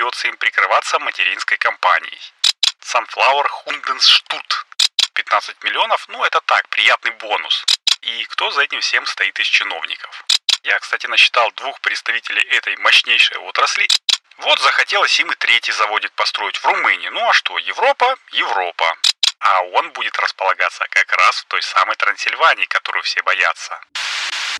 [0.00, 2.20] придется им прикрываться материнской компанией.
[2.80, 4.64] Sunflower Hundenstut.
[5.12, 7.66] 15 миллионов, ну это так, приятный бонус.
[8.00, 10.24] И кто за этим всем стоит из чиновников?
[10.62, 13.86] Я, кстати, насчитал двух представителей этой мощнейшей отрасли.
[14.38, 17.08] Вот захотелось им и третий заводик построить в Румынии.
[17.08, 18.16] Ну а что, Европа?
[18.32, 18.96] Европа.
[19.40, 23.78] А он будет располагаться как раз в той самой Трансильвании, которую все боятся.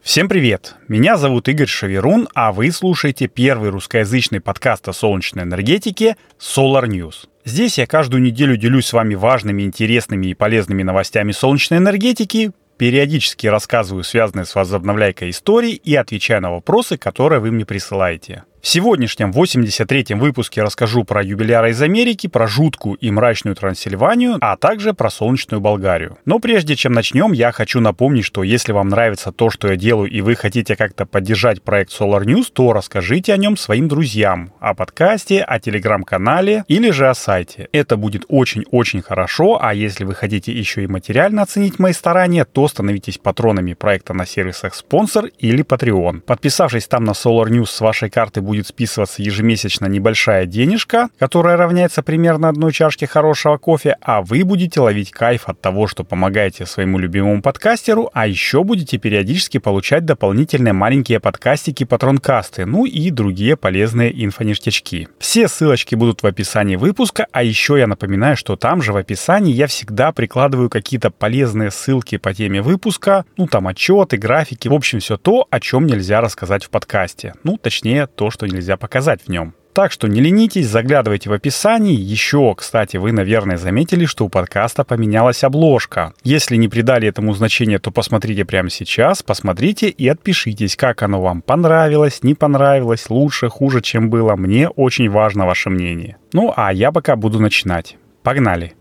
[0.03, 0.77] Всем привет!
[0.89, 7.29] Меня зовут Игорь Шаверун, а вы слушаете первый русскоязычный подкаст о солнечной энергетике Solar News.
[7.45, 13.47] Здесь я каждую неделю делюсь с вами важными, интересными и полезными новостями солнечной энергетики, периодически
[13.47, 18.45] рассказываю связанные с возобновляйкой истории и отвечаю на вопросы, которые вы мне присылаете.
[18.63, 24.55] В сегодняшнем 83-м выпуске расскажу про юбиляра из Америки, про жуткую и мрачную Трансильванию, а
[24.59, 26.19] также про солнечную Болгарию.
[26.27, 30.11] Но прежде чем начнем, я хочу напомнить, что если вам нравится то, что я делаю,
[30.11, 34.75] и вы хотите как-то поддержать проект Solar News, то расскажите о нем своим друзьям, о
[34.75, 37.71] подкасте, о телеграм-канале или же о сайте.
[37.73, 42.69] Это будет очень-очень хорошо, а если вы хотите еще и материально оценить мои старания, то
[42.69, 46.21] становитесь патронами проекта на сервисах спонсор или Patreon.
[46.21, 52.03] Подписавшись там на Solar News с вашей карты будет списываться ежемесячно небольшая денежка, которая равняется
[52.03, 56.99] примерно одной чашке хорошего кофе, а вы будете ловить кайф от того, что помогаете своему
[56.99, 64.13] любимому подкастеру, а еще будете периодически получать дополнительные маленькие подкастики патронкасты, ну и другие полезные
[64.25, 65.07] инфоништячки.
[65.21, 69.55] Все ссылочки будут в описании выпуска, а еще я напоминаю, что там же в описании
[69.55, 74.99] я всегда прикладываю какие-то полезные ссылки по теме выпуска, ну там отчеты, графики, в общем
[74.99, 77.35] все то, о чем нельзя рассказать в подкасте.
[77.45, 79.53] Ну, точнее, то, что что нельзя показать в нем.
[79.75, 81.95] Так что не ленитесь, заглядывайте в описании.
[81.95, 86.15] Еще, кстати, вы, наверное, заметили, что у подкаста поменялась обложка.
[86.25, 91.43] Если не придали этому значения, то посмотрите прямо сейчас, посмотрите и отпишитесь, как оно вам
[91.43, 94.37] понравилось, не понравилось, лучше, хуже, чем было.
[94.37, 96.17] Мне очень важно ваше мнение.
[96.33, 97.99] Ну, а я пока буду начинать.
[98.23, 98.75] Погнали!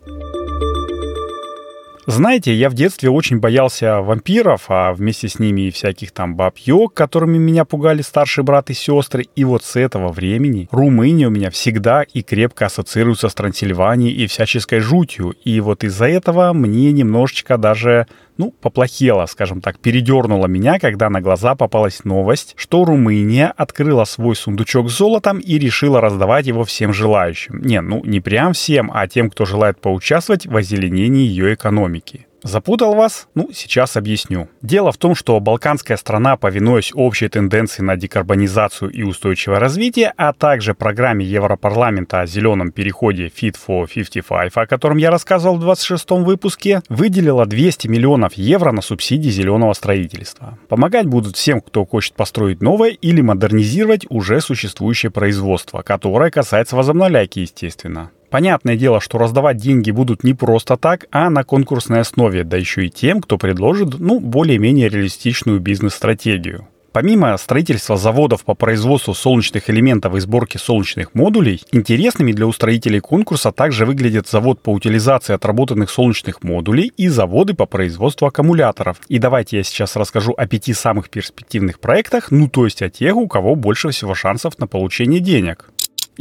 [2.09, 6.91] Знаете, я в детстве очень боялся вампиров, а вместе с ними и всяких там баб-йог,
[6.91, 9.27] которыми меня пугали старший брат и сестры.
[9.35, 14.25] И вот с этого времени Румыния у меня всегда и крепко ассоциируется с Трансильванией и
[14.25, 15.35] всяческой жутью.
[15.43, 18.07] И вот из-за этого мне немножечко даже
[18.39, 24.33] ну, поплохело, скажем так, передернуло меня, когда на глаза попалась новость, что Румыния открыла свой
[24.33, 27.59] сундучок с золотом и решила раздавать его всем желающим.
[27.61, 32.27] Не, ну не прям всем, а тем, кто желает поучаствовать в озеленении ее экономики.
[32.43, 33.27] Запутал вас?
[33.35, 34.47] Ну, сейчас объясню.
[34.61, 40.33] Дело в том, что балканская страна, повинуясь общей тенденции на декарбонизацию и устойчивое развитие, а
[40.33, 46.23] также программе Европарламента о зеленом переходе Fit for 55, о котором я рассказывал в 26-м
[46.23, 50.57] выпуске, выделила 200 миллионов евро на субсидии зеленого строительства.
[50.69, 57.39] Помогать будут всем, кто хочет построить новое или модернизировать уже существующее производство, которое касается возобновляйки,
[57.39, 58.11] естественно.
[58.29, 62.85] Понятное дело, что раздавать деньги будут не просто так, а на конкурсной основе, да еще
[62.85, 66.67] и тем, кто предложит, ну, более-менее реалистичную бизнес-стратегию.
[66.91, 73.51] Помимо строительства заводов по производству солнечных элементов и сборки солнечных модулей, интересными для устроителей конкурса
[73.51, 78.97] также выглядят завод по утилизации отработанных солнечных модулей и заводы по производству аккумуляторов.
[79.07, 83.15] И давайте я сейчас расскажу о пяти самых перспективных проектах, ну то есть о тех,
[83.15, 85.69] у кого больше всего шансов на получение денег.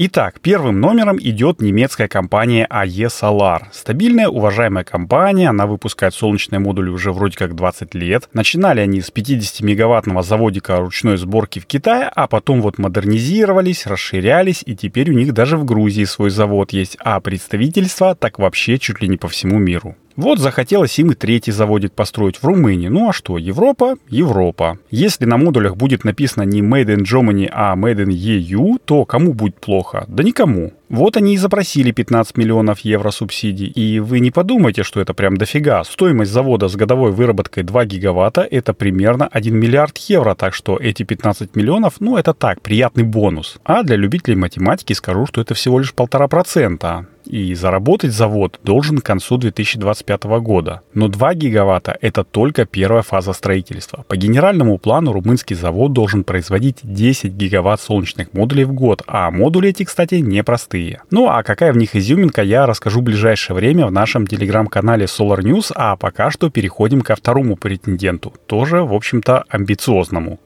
[0.01, 3.63] Итак, первым номером идет немецкая компания AE Solar.
[3.73, 8.29] Стабильная, уважаемая компания, она выпускает солнечные модули уже вроде как 20 лет.
[8.33, 14.77] Начинали они с 50-мегаваттного заводика ручной сборки в Китае, а потом вот модернизировались, расширялись, и
[14.77, 19.09] теперь у них даже в Грузии свой завод есть, а представительство так вообще чуть ли
[19.09, 19.97] не по всему миру.
[20.19, 22.89] Вот захотелось им и третий заводик построить в Румынии.
[22.89, 23.95] Ну а что, Европа?
[24.09, 24.79] Европа.
[24.91, 29.33] Если на модулях будет написано не Made in Germany, а Made in EU, то кому
[29.33, 30.06] будет плохо?
[30.09, 30.73] Да никому.
[30.89, 33.69] Вот они и запросили 15 миллионов евро субсидий.
[33.69, 35.85] И вы не подумайте, что это прям дофига.
[35.85, 40.35] Стоимость завода с годовой выработкой 2 гигаватта– это примерно 1 миллиард евро.
[40.35, 43.59] Так что эти 15 миллионов, ну это так, приятный бонус.
[43.62, 48.99] А для любителей математики скажу, что это всего лишь полтора процента и заработать завод должен
[48.99, 50.81] к концу 2025 года.
[50.95, 54.05] Но 2 гигаватта– это только первая фаза строительства.
[54.09, 59.71] По генеральному плану румынский завод должен производить 10 гигаватт солнечных модулей в год, а модули
[59.71, 61.03] эти, кстати, непростые.
[61.11, 65.41] Ну а какая в них изюминка, я расскажу в ближайшее время в нашем телеграм-канале Solar
[65.41, 70.39] News, а пока что переходим ко второму претенденту, тоже, в общем-то, амбициозному.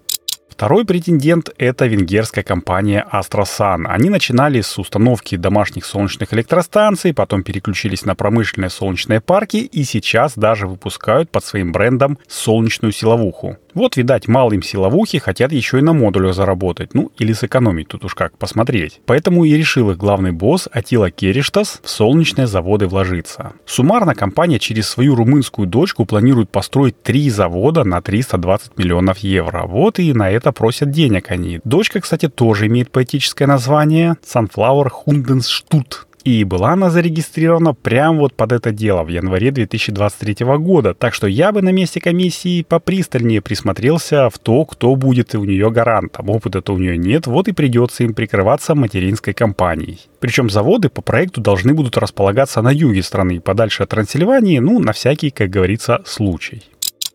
[0.53, 3.87] Второй претендент– это венгерская компания AstroSun.
[3.87, 10.35] Они начинали с установки домашних солнечных электростанций, потом переключились на промышленные солнечные парки и сейчас
[10.37, 13.57] даже выпускают под своим брендом солнечную силовуху.
[13.75, 18.15] Вот, видать, малым силовухи хотят еще и на модулях заработать, ну или сэкономить, тут уж
[18.15, 19.01] как посмотреть.
[19.07, 23.53] Поэтому и решил их главный босс Атила Кериштас в солнечные заводы вложиться.
[23.67, 29.67] Суммарно компания через свою румынскую дочку планирует построить три завода на 320 миллионов евро.
[29.67, 31.61] Вот и на это просят денег они.
[31.65, 36.07] Дочка, кстати, тоже имеет поэтическое название Sunflower Hundenstut.
[36.25, 40.95] И была она зарегистрирована прямо вот под это дело в январе 2023 года.
[40.95, 45.71] Так что я бы на месте комиссии попристальнее присмотрелся в то, кто будет у нее
[45.71, 46.31] гарантом.
[46.31, 50.01] Опыта-то у нее нет, вот и придется им прикрываться материнской компанией.
[50.21, 54.93] Причем заводы по проекту должны будут располагаться на юге страны, подальше от Трансильвании, ну, на
[54.93, 56.63] всякий, как говорится, случай.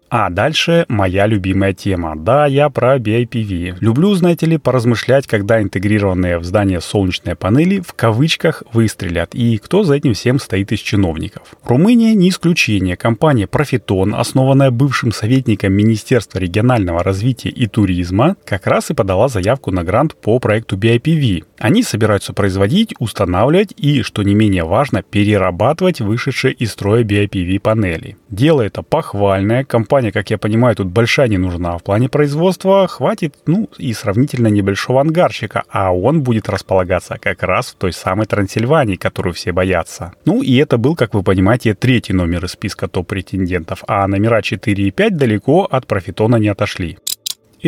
[0.10, 2.16] А дальше моя любимая тема.
[2.16, 3.78] Да, я про BIPV.
[3.82, 9.84] Люблю, знаете ли, поразмышлять, когда интегрированные в здание солнечные панели в кавычках выстрелят и кто
[9.84, 11.56] за этим всем стоит из чиновников.
[11.66, 12.96] Румыния не исключение.
[12.96, 19.72] Компания Профитон, основанная бывшим советником Министерства регионального развития и туризма, как раз и подала заявку
[19.72, 21.44] на грант по проекту BIPV.
[21.60, 28.16] Они собираются производить, устанавливать и, что не менее важно, перерабатывать вышедшие из строя BIPV панели.
[28.30, 31.78] Дело это похвальное, компания компания, как я понимаю, тут большая не нужна.
[31.78, 37.68] В плане производства хватит, ну, и сравнительно небольшого ангарчика, а он будет располагаться как раз
[37.68, 40.12] в той самой Трансильвании, которую все боятся.
[40.26, 44.84] Ну, и это был, как вы понимаете, третий номер из списка топ-претендентов, а номера 4
[44.84, 46.98] и 5 далеко от профитона не отошли.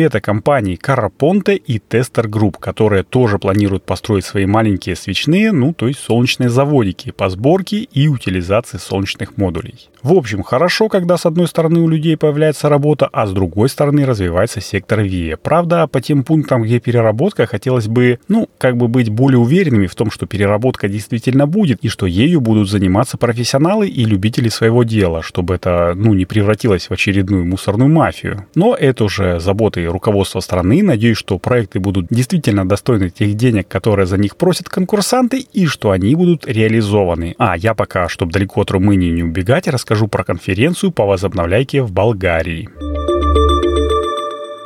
[0.00, 5.88] Это компании Caraponte и Tester Group, которые тоже планируют построить свои маленькие свечные, ну то
[5.88, 9.90] есть солнечные заводики по сборке и утилизации солнечных модулей.
[10.02, 14.06] В общем, хорошо, когда с одной стороны у людей появляется работа, а с другой стороны
[14.06, 15.36] развивается сектор ВИЭ.
[15.36, 19.94] Правда, по тем пунктам, где переработка, хотелось бы, ну, как бы быть более уверенными в
[19.94, 25.22] том, что переработка действительно будет, и что ею будут заниматься профессионалы и любители своего дела,
[25.22, 28.46] чтобы это, ну, не превратилось в очередную мусорную мафию.
[28.54, 30.82] Но это уже заботы руководства страны.
[30.82, 35.90] Надеюсь, что проекты будут действительно достойны тех денег, которые за них просят конкурсанты, и что
[35.90, 37.34] они будут реализованы.
[37.38, 41.92] А я пока, чтобы далеко от Румынии не убегать, расскажу про конференцию по возобновляйке в
[41.92, 42.68] Болгарии.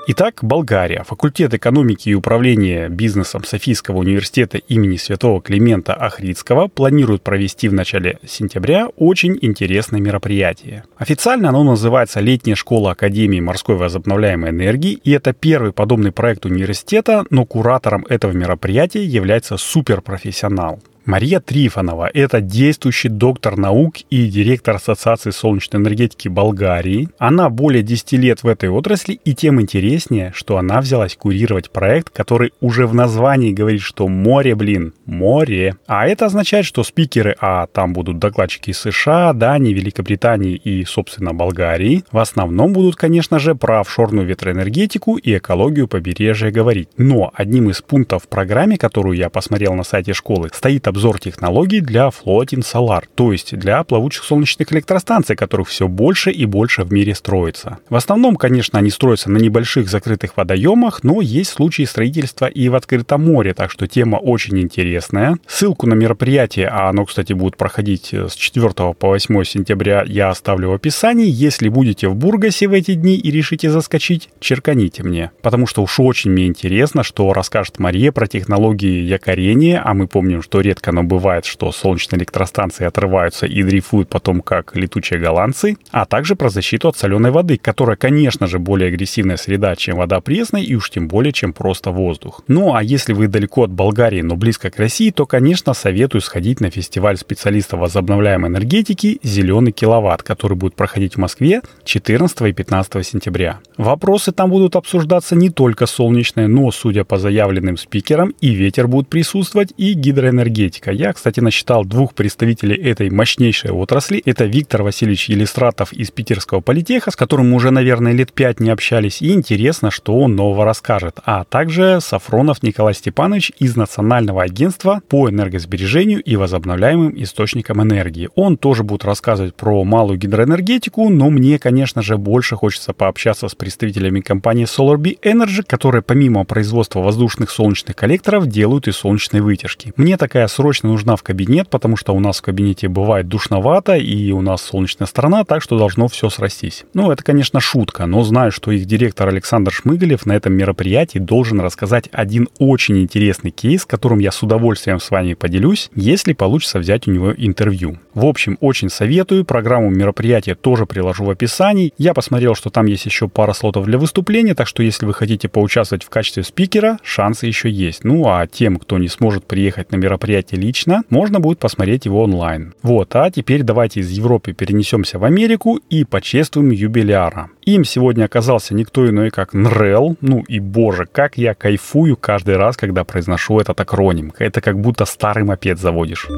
[0.07, 1.03] Итак, Болгария.
[1.03, 8.19] Факультет экономики и управления бизнесом Софийского университета имени святого Климента Ахридского планирует провести в начале
[8.27, 10.85] сентября очень интересное мероприятие.
[10.99, 17.25] Официально оно называется Летняя школа Академии морской возобновляемой энергии, и это первый подобный проект университета,
[17.31, 20.81] но куратором этого мероприятия является суперпрофессионал.
[21.07, 27.11] Мария Трифонова– это действующий доктор наук и директор Ассоциации солнечной энергетики Болгарии.
[27.19, 32.09] Она более 10 лет в этой отрасли, и тем интереснее, что она взялась курировать проект,
[32.09, 35.77] который уже в названии говорит, что море, блин, море.
[35.87, 41.35] А это означает, что спикеры, а там будут докладчики из США, Дании, Великобритании и, собственно,
[41.35, 46.89] Болгарии, в основном будут, конечно же, про офшорную ветроэнергетику и экологию побережья говорить.
[46.97, 51.81] Но одним из пунктов в программе, которую я посмотрел на сайте школы, стоит обзор технологий
[51.81, 56.93] для Floating Solar, то есть для плавучих солнечных электростанций, которых все больше и больше в
[56.93, 57.79] мире строится.
[57.89, 62.77] В основном, конечно, они строятся на небольших закрытых водоемах, но есть случаи строительства и в
[62.77, 65.37] открытом море, так что тема очень интересная.
[65.49, 70.71] Ссылку на мероприятие, а оно, кстати, будет проходить с 4 по 8 сентября, я оставлю
[70.71, 71.27] в описании.
[71.29, 75.99] Если будете в Бургасе в эти дни и решите заскочить, черканите мне, потому что уж
[75.99, 80.93] очень мне интересно, что расскажет Мария про технологии якорения, а мы помним, что редко редко,
[80.93, 86.49] но бывает, что солнечные электростанции отрываются и дрейфуют потом как летучие голландцы, а также про
[86.49, 90.91] защиту от соленой воды, которая, конечно же, более агрессивная среда, чем вода пресная и уж
[90.91, 92.43] тем более, чем просто воздух.
[92.49, 96.61] Ну а если вы далеко от Болгарии, но близко к России, то, конечно, советую сходить
[96.61, 103.07] на фестиваль специалистов возобновляемой энергетики «Зеленый киловатт», который будет проходить в Москве 14 и 15
[103.07, 103.59] сентября.
[103.77, 109.09] Вопросы там будут обсуждаться не только солнечные, но, судя по заявленным спикерам, и ветер будет
[109.09, 110.91] присутствовать, и гидроэнергетика энергетика.
[110.91, 114.23] Я, кстати, насчитал двух представителей этой мощнейшей отрасли.
[114.25, 118.71] Это Виктор Васильевич Елистратов из Питерского политеха, с которым мы уже, наверное, лет пять не
[118.71, 119.23] общались.
[119.23, 121.19] И интересно, что он нового расскажет.
[121.25, 128.29] А также Сафронов Николай Степанович из Национального агентства по энергосбережению и возобновляемым источникам энергии.
[128.35, 133.55] Он тоже будет рассказывать про малую гидроэнергетику, но мне, конечно же, больше хочется пообщаться с
[133.55, 139.93] представителями компании SolarBee Energy, которые помимо производства воздушных солнечных коллекторов делают и солнечные вытяжки.
[139.97, 143.97] Мне такая срочная срочно нужна в кабинет, потому что у нас в кабинете бывает душновато,
[143.97, 146.87] и у нас солнечная сторона, так что должно все срастись.
[146.95, 151.61] Ну, это, конечно, шутка, но знаю, что их директор Александр Шмыгалев на этом мероприятии должен
[151.61, 157.07] рассказать один очень интересный кейс, которым я с удовольствием с вами поделюсь, если получится взять
[157.09, 157.99] у него интервью.
[158.15, 161.93] В общем, очень советую, программу мероприятия тоже приложу в описании.
[161.99, 165.51] Я посмотрел, что там есть еще пара слотов для выступления, так что если вы хотите
[165.51, 168.03] поучаствовать в качестве спикера, шансы еще есть.
[168.05, 172.75] Ну а тем, кто не сможет приехать на мероприятие лично, можно будет посмотреть его онлайн.
[172.83, 177.51] Вот, а теперь давайте из Европы перенесемся в Америку и почествуем юбиляра.
[177.63, 180.17] Им сегодня оказался никто иной, как НРЕЛ.
[180.21, 184.33] Ну и боже, как я кайфую каждый раз, когда произношу этот акроним.
[184.39, 186.29] Это как будто старый мопед заводишь.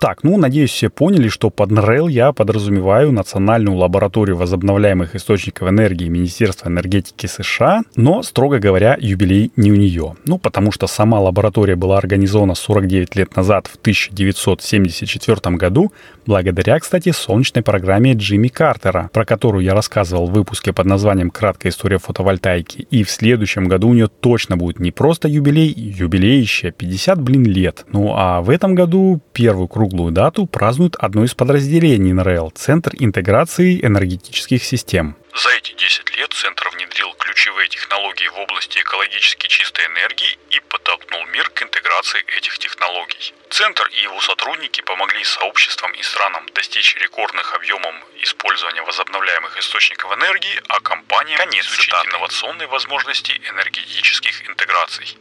[0.00, 6.06] Так, ну, надеюсь, все поняли, что под НРЭЛ я подразумеваю Национальную лабораторию возобновляемых источников энергии
[6.06, 10.14] Министерства энергетики США, но, строго говоря, юбилей не у нее.
[10.24, 15.92] Ну, потому что сама лаборатория была организована 49 лет назад, в 1974 году,
[16.26, 21.72] благодаря, кстати, солнечной программе Джимми Картера, про которую я рассказывал в выпуске под названием «Краткая
[21.72, 22.86] история фотовольтайки».
[22.92, 27.84] И в следующем году у нее точно будет не просто юбилей, юбилеище 50, блин, лет.
[27.90, 32.92] Ну, а в этом году первую круг круглую дату празднует одно из подразделений НРЛ– Центр
[32.98, 35.16] интеграции энергетических систем.
[35.34, 41.24] За эти 10 лет Центр внедрил ключевые технологии в области экологически чистой энергии и подтолкнул
[41.32, 43.32] мир к интеграции этих технологий.
[43.48, 50.60] Центр и его сотрудники помогли сообществам и странам достичь рекордных объемов использования возобновляемых источников энергии,
[50.68, 55.16] а компания Конец изучить инновационные возможности энергетических интеграций.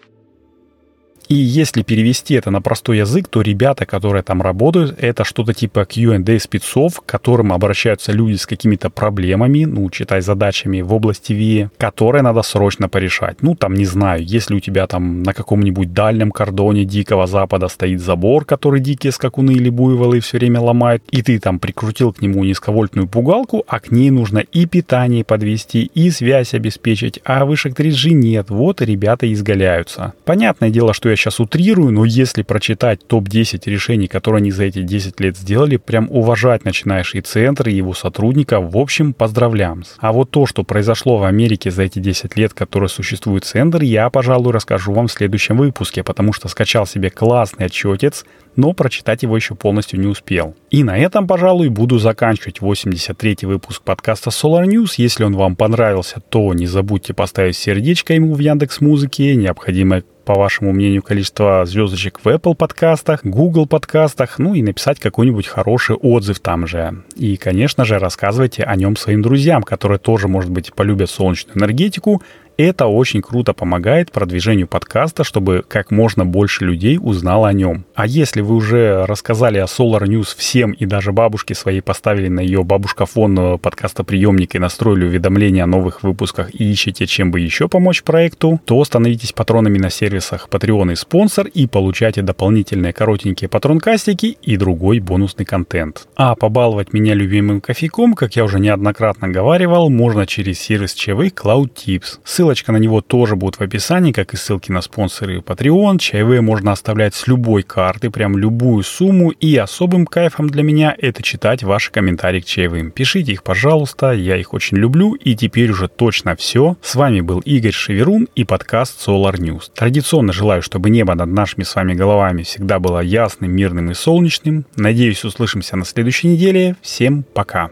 [1.27, 5.86] И если перевести это на простой язык, то ребята, которые там работают, это что-то типа
[5.86, 11.69] Q&A спецов, к которым обращаются люди с какими-то проблемами, ну, читай, задачами в области ВИЭ,
[11.77, 13.41] которые надо срочно порешать.
[13.41, 18.00] Ну, там, не знаю, если у тебя там на каком-нибудь дальнем кордоне Дикого Запада стоит
[18.00, 22.46] забор, который дикие скакуны или буйволы все время ломают, и ты там прикрутил к нему
[22.46, 28.12] низковольтную пугалку, а к ней нужно и питание подвести, и связь обеспечить, а вышек 3G
[28.12, 30.13] нет, вот ребята изгаляются.
[30.24, 34.81] Понятное дело, что я сейчас утрирую, но если прочитать топ-10 решений, которые они за эти
[34.81, 38.71] 10 лет сделали, прям уважать начинаешь и центр, и его сотрудников.
[38.71, 39.83] В общем, поздравляем.
[40.00, 44.09] А вот то, что произошло в Америке за эти 10 лет, которые существует центр, я,
[44.09, 49.36] пожалуй, расскажу вам в следующем выпуске, потому что скачал себе классный отчетец, но прочитать его
[49.36, 50.55] еще полностью не успел.
[50.69, 54.93] И на этом, пожалуй, буду заканчивать 83-й выпуск подкаста Solar News.
[54.97, 60.34] Если он вам понравился, то не забудьте поставить сердечко ему в Яндекс Музыке, необходимое по
[60.34, 66.41] вашему мнению, количество звездочек в Apple подкастах, Google подкастах, ну и написать какой-нибудь хороший отзыв
[66.41, 67.01] там же.
[67.15, 72.22] И, конечно же, рассказывайте о нем своим друзьям, которые тоже, может быть, полюбят солнечную энергетику
[72.57, 77.85] это очень круто помогает продвижению подкаста, чтобы как можно больше людей узнало о нем.
[77.93, 82.39] А если вы уже рассказали о Solar News всем и даже бабушке своей поставили на
[82.39, 87.67] ее бабушкафон подкаста приемник и настроили уведомления о новых выпусках и ищете, чем бы еще
[87.67, 94.37] помочь проекту, то становитесь патронами на сервисах Patreon и спонсор и получайте дополнительные коротенькие патронкастики
[94.41, 96.07] и другой бонусный контент.
[96.15, 101.69] А побаловать меня любимым кофейком, как я уже неоднократно говаривал, можно через сервис ЧВ Cloud
[101.75, 102.19] Tips.
[102.23, 105.97] Ссылка Ссылочка на него тоже будет в описании, как и ссылки на спонсоры и Patreon.
[105.97, 109.31] Чаевые можно оставлять с любой карты, прям любую сумму.
[109.31, 112.91] И особым кайфом для меня это читать ваши комментарии к чаевым.
[112.91, 115.15] Пишите их, пожалуйста, я их очень люблю.
[115.15, 116.77] И теперь уже точно все.
[116.81, 119.63] С вами был Игорь Шеверун и подкаст Solar News.
[119.75, 124.65] Традиционно желаю, чтобы небо над нашими с вами головами всегда было ясным, мирным и солнечным.
[124.77, 126.77] Надеюсь, услышимся на следующей неделе.
[126.81, 127.71] Всем пока.